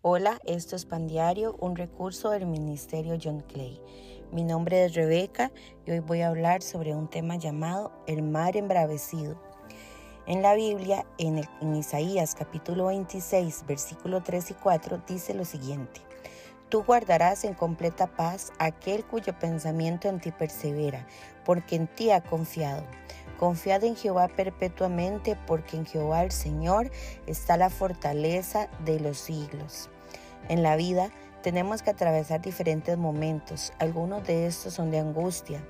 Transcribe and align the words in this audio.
Hola, 0.00 0.38
esto 0.44 0.76
es 0.76 0.84
Pandiario, 0.84 1.56
un 1.58 1.74
recurso 1.74 2.30
del 2.30 2.46
Ministerio 2.46 3.18
John 3.20 3.40
Clay. 3.40 3.82
Mi 4.30 4.44
nombre 4.44 4.84
es 4.84 4.94
Rebeca 4.94 5.50
y 5.84 5.90
hoy 5.90 5.98
voy 5.98 6.20
a 6.20 6.28
hablar 6.28 6.62
sobre 6.62 6.94
un 6.94 7.10
tema 7.10 7.34
llamado 7.34 7.90
el 8.06 8.22
mar 8.22 8.56
embravecido. 8.56 9.42
En 10.24 10.40
la 10.40 10.54
Biblia, 10.54 11.04
en, 11.18 11.42
en 11.60 11.74
Isaías 11.74 12.36
capítulo 12.36 12.86
26, 12.86 13.64
versículo 13.66 14.22
3 14.22 14.52
y 14.52 14.54
4, 14.54 15.02
dice 15.04 15.34
lo 15.34 15.44
siguiente. 15.44 16.00
Tú 16.68 16.84
guardarás 16.84 17.42
en 17.42 17.54
completa 17.54 18.06
paz 18.06 18.52
aquel 18.60 19.04
cuyo 19.04 19.36
pensamiento 19.36 20.08
en 20.08 20.20
ti 20.20 20.30
persevera, 20.30 21.08
porque 21.44 21.74
en 21.74 21.88
ti 21.88 22.12
ha 22.12 22.22
confiado. 22.22 22.84
Confiad 23.38 23.84
en 23.84 23.94
Jehová 23.94 24.26
perpetuamente, 24.26 25.36
porque 25.46 25.76
en 25.76 25.86
Jehová 25.86 26.24
el 26.24 26.32
Señor 26.32 26.90
está 27.26 27.56
la 27.56 27.70
fortaleza 27.70 28.68
de 28.84 28.98
los 28.98 29.18
siglos. 29.18 29.88
En 30.48 30.64
la 30.64 30.74
vida 30.74 31.10
tenemos 31.42 31.82
que 31.82 31.90
atravesar 31.90 32.40
diferentes 32.40 32.98
momentos, 32.98 33.72
algunos 33.78 34.26
de 34.26 34.46
estos 34.46 34.74
son 34.74 34.90
de 34.90 34.98
angustia. 34.98 35.64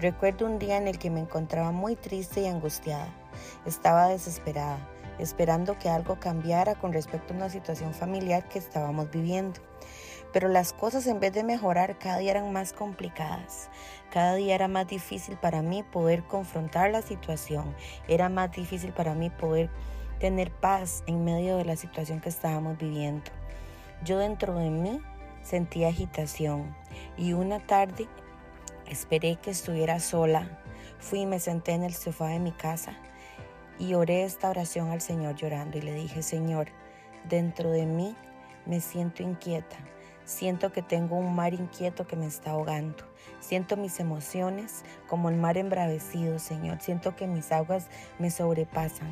Recuerdo 0.00 0.44
un 0.44 0.58
día 0.58 0.76
en 0.76 0.86
el 0.86 0.98
que 0.98 1.08
me 1.08 1.20
encontraba 1.20 1.72
muy 1.72 1.96
triste 1.96 2.42
y 2.42 2.46
angustiada. 2.46 3.08
Estaba 3.64 4.08
desesperada, 4.08 4.78
esperando 5.18 5.78
que 5.78 5.88
algo 5.88 6.20
cambiara 6.20 6.74
con 6.74 6.92
respecto 6.92 7.32
a 7.32 7.36
una 7.38 7.48
situación 7.48 7.94
familiar 7.94 8.46
que 8.50 8.58
estábamos 8.58 9.10
viviendo. 9.10 9.60
Pero 10.32 10.48
las 10.48 10.72
cosas 10.72 11.06
en 11.06 11.20
vez 11.20 11.32
de 11.32 11.44
mejorar 11.44 11.98
cada 11.98 12.18
día 12.18 12.32
eran 12.32 12.52
más 12.52 12.72
complicadas. 12.72 13.70
Cada 14.10 14.34
día 14.34 14.54
era 14.54 14.68
más 14.68 14.86
difícil 14.86 15.36
para 15.36 15.62
mí 15.62 15.82
poder 15.82 16.24
confrontar 16.24 16.90
la 16.90 17.02
situación. 17.02 17.74
Era 18.08 18.28
más 18.28 18.52
difícil 18.52 18.92
para 18.92 19.14
mí 19.14 19.30
poder 19.30 19.70
tener 20.18 20.50
paz 20.50 21.02
en 21.06 21.24
medio 21.24 21.56
de 21.56 21.64
la 21.64 21.76
situación 21.76 22.20
que 22.20 22.28
estábamos 22.28 22.76
viviendo. 22.78 23.30
Yo 24.04 24.18
dentro 24.18 24.54
de 24.54 24.70
mí 24.70 25.00
sentía 25.42 25.88
agitación 25.88 26.74
y 27.16 27.32
una 27.32 27.60
tarde 27.60 28.08
esperé 28.86 29.36
que 29.36 29.50
estuviera 29.50 30.00
sola. 30.00 30.60
Fui 30.98 31.20
y 31.20 31.26
me 31.26 31.40
senté 31.40 31.72
en 31.72 31.84
el 31.84 31.94
sofá 31.94 32.28
de 32.28 32.38
mi 32.38 32.52
casa 32.52 32.96
y 33.78 33.94
oré 33.94 34.24
esta 34.24 34.50
oración 34.50 34.90
al 34.90 35.00
Señor 35.00 35.36
llorando 35.36 35.78
y 35.78 35.82
le 35.82 35.94
dije, 35.94 36.22
Señor, 36.22 36.68
dentro 37.28 37.70
de 37.70 37.86
mí 37.86 38.16
me 38.66 38.80
siento 38.80 39.22
inquieta. 39.22 39.76
Siento 40.28 40.72
que 40.72 40.82
tengo 40.82 41.16
un 41.16 41.34
mar 41.34 41.54
inquieto 41.54 42.06
que 42.06 42.14
me 42.14 42.26
está 42.26 42.50
ahogando. 42.50 43.02
Siento 43.40 43.78
mis 43.78 43.98
emociones 43.98 44.84
como 45.08 45.30
el 45.30 45.36
mar 45.36 45.56
embravecido, 45.56 46.38
Señor. 46.38 46.82
Siento 46.82 47.16
que 47.16 47.26
mis 47.26 47.50
aguas 47.50 47.86
me 48.18 48.30
sobrepasan 48.30 49.08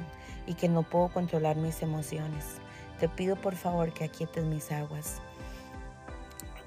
y 0.46 0.52
que 0.52 0.68
no 0.68 0.82
puedo 0.82 1.08
controlar 1.08 1.56
mis 1.56 1.80
emociones. 1.80 2.44
Te 3.00 3.08
pido 3.08 3.34
por 3.36 3.54
favor 3.56 3.94
que 3.94 4.04
aquietes 4.04 4.44
mis 4.44 4.70
aguas. 4.70 5.22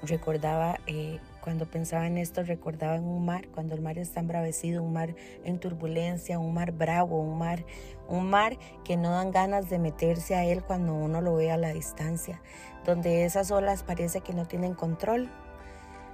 Recordaba, 0.02 0.80
eh, 0.88 1.20
cuando 1.40 1.66
pensaba 1.70 2.06
en 2.06 2.18
esto, 2.18 2.42
recordaba 2.42 2.96
en 2.96 3.04
un 3.04 3.24
mar, 3.24 3.48
cuando 3.48 3.74
el 3.74 3.80
mar 3.80 3.98
está 3.98 4.20
embravecido, 4.20 4.82
un 4.82 4.92
mar 4.92 5.14
en 5.44 5.58
turbulencia, 5.58 6.38
un 6.38 6.54
mar 6.54 6.72
bravo, 6.72 7.20
un 7.20 7.38
mar, 7.38 7.64
un 8.08 8.28
mar 8.28 8.58
que 8.84 8.96
no 8.96 9.10
dan 9.10 9.30
ganas 9.30 9.70
de 9.70 9.78
meterse 9.78 10.34
a 10.34 10.44
él 10.44 10.62
cuando 10.62 10.94
uno 10.94 11.20
lo 11.20 11.36
ve 11.36 11.50
a 11.50 11.56
la 11.56 11.72
distancia 11.72 12.40
donde 12.84 13.24
esas 13.24 13.50
olas 13.50 13.82
parece 13.82 14.20
que 14.20 14.34
no 14.34 14.46
tienen 14.46 14.74
control. 14.74 15.30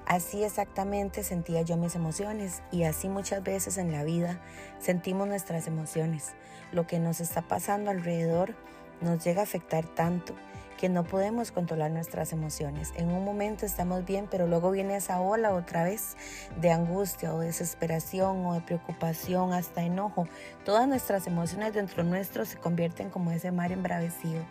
Así 0.07 0.45
exactamente 0.45 1.25
sentía 1.25 1.63
yo 1.63 1.77
mis 1.77 1.97
emociones 1.97 2.63
y 2.71 2.85
así 2.85 3.09
muchas 3.09 3.43
veces 3.43 3.77
en 3.77 3.91
la 3.91 4.05
vida 4.05 4.41
sentimos 4.79 5.27
nuestras 5.27 5.67
emociones. 5.67 6.35
Lo 6.73 6.87
que 6.87 6.99
nos 7.01 7.21
está 7.21 7.43
pasando 7.43 7.91
alrededor 7.91 8.55
nos 9.01 9.25
llega 9.25 9.41
a 9.41 9.45
afectar 9.45 9.87
tanto 9.87 10.35
que 10.77 10.89
no 10.89 11.05
podemos 11.05 11.53
controlar 11.53 11.91
nuestras 11.91 12.33
emociones. 12.33 12.93
En 12.97 13.11
un 13.11 13.25
momento 13.25 13.67
estamos 13.67 14.05
bien, 14.05 14.29
pero 14.31 14.47
luego 14.47 14.71
viene 14.71 14.97
esa 14.97 15.21
ola 15.21 15.55
otra 15.55 15.85
vez 15.85 16.17
de 16.61 16.71
angustia 16.71 17.35
o 17.35 17.39
desesperación 17.41 18.45
o 18.47 18.55
de 18.55 18.61
preocupación, 18.61 19.53
hasta 19.53 19.83
enojo. 19.83 20.29
Todas 20.65 20.87
nuestras 20.87 21.27
emociones 21.27 21.73
dentro 21.73 22.05
nuestro 22.05 22.45
se 22.45 22.59
convierten 22.59 23.11
como 23.11 23.31
ese 23.31 23.51
mar 23.53 23.73
embravecido 23.73 24.45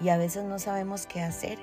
y 0.00 0.08
a 0.08 0.16
veces 0.16 0.44
no 0.44 0.58
sabemos 0.58 1.06
qué 1.06 1.22
hacer. 1.22 1.58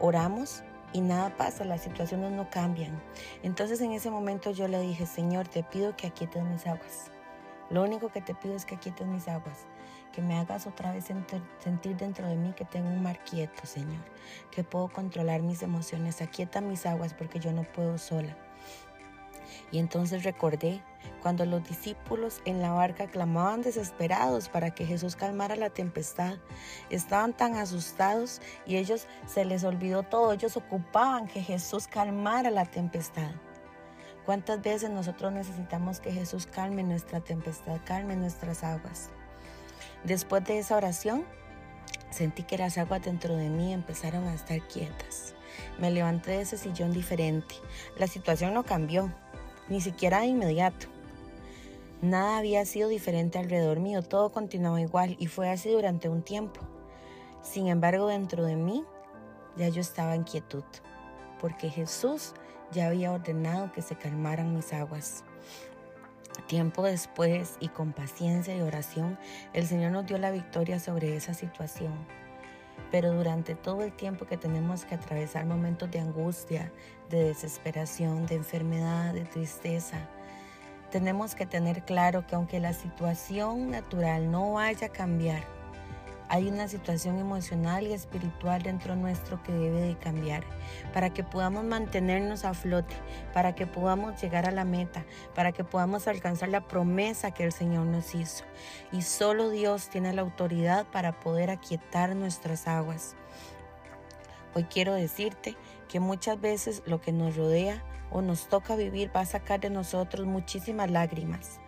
Oramos 0.00 0.62
y 0.92 1.00
nada 1.00 1.36
pasa, 1.36 1.64
las 1.64 1.82
situaciones 1.82 2.32
no 2.32 2.50
cambian. 2.50 3.00
Entonces 3.42 3.80
en 3.80 3.92
ese 3.92 4.10
momento 4.10 4.50
yo 4.50 4.68
le 4.68 4.80
dije, 4.80 5.06
Señor, 5.06 5.48
te 5.48 5.62
pido 5.62 5.96
que 5.96 6.06
aquietes 6.06 6.42
mis 6.42 6.66
aguas. 6.66 7.13
Lo 7.70 7.82
único 7.82 8.10
que 8.10 8.20
te 8.20 8.34
pido 8.34 8.54
es 8.54 8.64
que 8.64 8.74
aquietes 8.74 9.06
mis 9.06 9.28
aguas, 9.28 9.66
que 10.12 10.22
me 10.22 10.38
hagas 10.38 10.66
otra 10.66 10.92
vez 10.92 11.06
sentir 11.06 11.96
dentro 11.96 12.28
de 12.28 12.36
mí 12.36 12.52
que 12.52 12.64
tengo 12.64 12.88
un 12.88 13.02
mar 13.02 13.22
quieto, 13.24 13.66
Señor, 13.66 14.04
que 14.50 14.62
puedo 14.62 14.88
controlar 14.88 15.42
mis 15.42 15.62
emociones. 15.62 16.22
Aquieta 16.22 16.60
mis 16.60 16.86
aguas 16.86 17.14
porque 17.14 17.40
yo 17.40 17.52
no 17.52 17.64
puedo 17.64 17.98
sola. 17.98 18.36
Y 19.70 19.78
entonces 19.78 20.22
recordé 20.24 20.82
cuando 21.20 21.46
los 21.46 21.66
discípulos 21.66 22.40
en 22.44 22.60
la 22.60 22.72
barca 22.72 23.06
clamaban 23.06 23.62
desesperados 23.62 24.48
para 24.48 24.72
que 24.72 24.86
Jesús 24.86 25.16
calmara 25.16 25.56
la 25.56 25.70
tempestad. 25.70 26.34
Estaban 26.90 27.32
tan 27.32 27.54
asustados 27.56 28.40
y 28.66 28.76
ellos 28.76 29.06
se 29.26 29.44
les 29.44 29.64
olvidó 29.64 30.02
todo. 30.02 30.32
Ellos 30.32 30.56
ocupaban 30.56 31.26
que 31.26 31.42
Jesús 31.42 31.88
calmara 31.88 32.50
la 32.50 32.66
tempestad. 32.66 33.30
¿Cuántas 34.24 34.62
veces 34.62 34.88
nosotros 34.88 35.32
necesitamos 35.32 36.00
que 36.00 36.10
Jesús 36.10 36.46
calme 36.46 36.82
nuestra 36.82 37.20
tempestad, 37.20 37.80
calme 37.84 38.16
nuestras 38.16 38.64
aguas? 38.64 39.10
Después 40.02 40.44
de 40.44 40.58
esa 40.58 40.76
oración, 40.76 41.24
sentí 42.10 42.42
que 42.42 42.56
las 42.56 42.78
aguas 42.78 43.02
dentro 43.02 43.36
de 43.36 43.50
mí 43.50 43.74
empezaron 43.74 44.24
a 44.24 44.34
estar 44.34 44.66
quietas. 44.66 45.34
Me 45.78 45.90
levanté 45.90 46.32
de 46.32 46.40
ese 46.42 46.56
sillón 46.56 46.92
diferente. 46.92 47.54
La 47.98 48.06
situación 48.06 48.54
no 48.54 48.64
cambió, 48.64 49.12
ni 49.68 49.82
siquiera 49.82 50.20
de 50.20 50.26
inmediato. 50.26 50.86
Nada 52.00 52.38
había 52.38 52.64
sido 52.64 52.88
diferente 52.88 53.38
alrededor 53.38 53.80
mío, 53.80 54.02
todo 54.02 54.32
continuaba 54.32 54.80
igual 54.80 55.16
y 55.18 55.26
fue 55.26 55.50
así 55.50 55.70
durante 55.70 56.08
un 56.08 56.22
tiempo. 56.22 56.60
Sin 57.42 57.68
embargo, 57.68 58.06
dentro 58.06 58.44
de 58.44 58.56
mí 58.56 58.84
ya 59.56 59.68
yo 59.68 59.82
estaba 59.82 60.14
en 60.14 60.24
quietud, 60.24 60.64
porque 61.40 61.68
Jesús 61.68 62.34
ya 62.72 62.86
había 62.86 63.12
ordenado 63.12 63.72
que 63.72 63.82
se 63.82 63.96
calmaran 63.96 64.54
mis 64.54 64.72
aguas. 64.72 65.24
Tiempo 66.46 66.82
después 66.82 67.56
y 67.60 67.68
con 67.68 67.92
paciencia 67.92 68.56
y 68.56 68.60
oración, 68.60 69.18
el 69.52 69.66
Señor 69.66 69.92
nos 69.92 70.06
dio 70.06 70.18
la 70.18 70.30
victoria 70.30 70.78
sobre 70.78 71.16
esa 71.16 71.32
situación. 71.32 71.92
Pero 72.90 73.12
durante 73.12 73.54
todo 73.54 73.82
el 73.82 73.92
tiempo 73.92 74.26
que 74.26 74.36
tenemos 74.36 74.84
que 74.84 74.96
atravesar 74.96 75.46
momentos 75.46 75.90
de 75.90 76.00
angustia, 76.00 76.72
de 77.08 77.24
desesperación, 77.24 78.26
de 78.26 78.36
enfermedad, 78.36 79.14
de 79.14 79.24
tristeza, 79.24 80.08
tenemos 80.90 81.34
que 81.34 81.46
tener 81.46 81.84
claro 81.84 82.26
que 82.26 82.34
aunque 82.36 82.60
la 82.60 82.72
situación 82.72 83.70
natural 83.70 84.30
no 84.30 84.52
vaya 84.52 84.88
a 84.88 84.92
cambiar, 84.92 85.44
hay 86.28 86.48
una 86.48 86.68
situación 86.68 87.18
emocional 87.18 87.86
y 87.86 87.92
espiritual 87.92 88.62
dentro 88.62 88.96
nuestro 88.96 89.42
que 89.42 89.52
debe 89.52 89.80
de 89.80 89.98
cambiar 89.98 90.44
para 90.92 91.10
que 91.10 91.22
podamos 91.24 91.64
mantenernos 91.64 92.44
a 92.44 92.54
flote, 92.54 92.94
para 93.32 93.54
que 93.54 93.66
podamos 93.66 94.20
llegar 94.20 94.46
a 94.46 94.50
la 94.50 94.64
meta, 94.64 95.04
para 95.34 95.52
que 95.52 95.64
podamos 95.64 96.08
alcanzar 96.08 96.48
la 96.48 96.66
promesa 96.66 97.32
que 97.32 97.44
el 97.44 97.52
Señor 97.52 97.86
nos 97.86 98.14
hizo. 98.14 98.44
Y 98.92 99.02
solo 99.02 99.50
Dios 99.50 99.88
tiene 99.88 100.12
la 100.12 100.22
autoridad 100.22 100.86
para 100.90 101.20
poder 101.20 101.50
aquietar 101.50 102.14
nuestras 102.16 102.66
aguas. 102.66 103.16
Hoy 104.54 104.64
quiero 104.64 104.94
decirte 104.94 105.56
que 105.88 106.00
muchas 106.00 106.40
veces 106.40 106.82
lo 106.86 107.00
que 107.00 107.12
nos 107.12 107.36
rodea 107.36 107.82
o 108.10 108.22
nos 108.22 108.48
toca 108.48 108.76
vivir 108.76 109.10
va 109.14 109.20
a 109.20 109.26
sacar 109.26 109.60
de 109.60 109.70
nosotros 109.70 110.26
muchísimas 110.26 110.90
lágrimas 110.90 111.60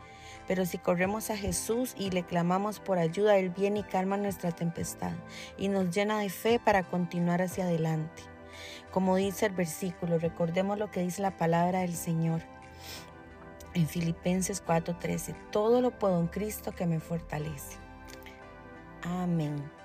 pero 0.47 0.65
si 0.65 0.79
corremos 0.79 1.31
a 1.31 1.37
Jesús 1.37 1.95
y 1.99 2.11
le 2.11 2.25
clamamos 2.25 2.81
por 2.81 2.99
ayuda, 2.99 3.37
Él 3.37 3.51
viene 3.51 3.81
y 3.81 3.83
calma 3.83 4.17
nuestra 4.17 4.53
tempestad 4.53 5.13
y 5.59 5.69
nos 5.69 5.95
llena 5.95 6.21
de 6.21 6.31
fe 6.31 6.61
para 6.65 6.85
continuar 6.85 7.43
hacia 7.43 7.65
adelante. 7.65 8.23
Como 8.91 9.17
dice 9.17 9.47
el 9.47 9.53
versículo, 9.53 10.19
recordemos 10.19 10.79
lo 10.79 10.91
que 10.91 11.01
dice 11.01 11.23
la 11.23 11.37
palabra 11.37 11.81
del 11.81 11.95
Señor. 11.95 12.43
En 13.75 13.87
Filipenses 13.87 14.63
4:13, 14.65 15.35
todo 15.51 15.81
lo 15.81 15.99
puedo 15.99 16.19
en 16.19 16.29
Cristo 16.29 16.73
que 16.73 16.87
me 16.87 17.01
fortalece. 17.01 17.77
Amén. 19.03 19.76